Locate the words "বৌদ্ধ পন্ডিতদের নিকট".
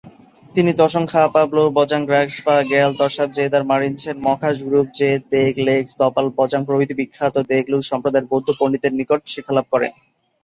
8.31-9.21